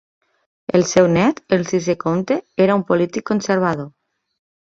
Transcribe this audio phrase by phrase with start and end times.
[0.77, 3.89] El seu nét, el sisè comte, era un polític conservador.